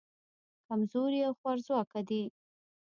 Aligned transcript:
کمزوري 0.67 1.19
او 1.27 1.33
خوارځواکه 1.39 1.99
دي. 2.09 2.21